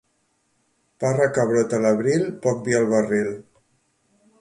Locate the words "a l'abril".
1.81-2.27